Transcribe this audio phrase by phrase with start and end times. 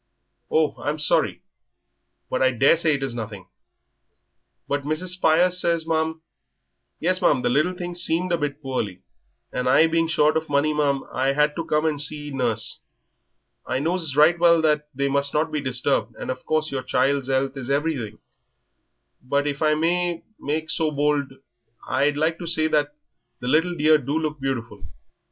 [0.49, 1.43] "Oh, I'm sorry.
[2.27, 3.45] But I daresay it is nothing."
[4.67, 5.09] "But Mrs.
[5.09, 6.21] Spires says, ma'am"
[7.07, 9.03] "Yes, ma'am, the little thing seemed a bit poorly,
[9.53, 12.79] and I being short of money, ma'am, I had to come and see nurse.
[13.67, 17.29] I knows right well that they must not be disturbed, and of course your child's
[17.29, 18.17] 'ealth is everything;
[19.21, 21.31] but if I may make so bold
[21.87, 22.95] I'd like to say that
[23.39, 24.83] the little dear do look beautiful.